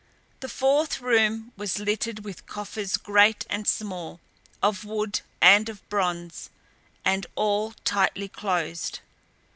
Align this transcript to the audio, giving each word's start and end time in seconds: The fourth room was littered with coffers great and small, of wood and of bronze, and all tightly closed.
The 0.39 0.49
fourth 0.49 0.99
room 0.99 1.51
was 1.55 1.77
littered 1.77 2.23
with 2.25 2.47
coffers 2.47 2.97
great 2.97 3.45
and 3.51 3.67
small, 3.67 4.19
of 4.63 4.83
wood 4.83 5.21
and 5.39 5.69
of 5.69 5.87
bronze, 5.89 6.49
and 7.05 7.27
all 7.35 7.73
tightly 7.85 8.27
closed. 8.27 9.01